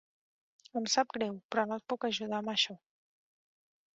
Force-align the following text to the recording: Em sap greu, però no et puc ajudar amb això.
Em 0.79 0.87
sap 0.93 1.11
greu, 1.17 1.35
però 1.51 1.67
no 1.71 1.77
et 1.81 1.85
puc 1.93 2.09
ajudar 2.09 2.39
amb 2.39 2.53
això. 2.57 2.79